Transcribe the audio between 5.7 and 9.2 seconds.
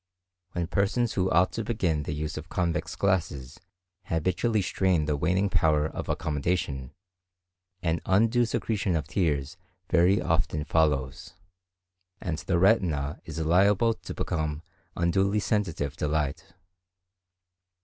of accommodation, an undue secretion of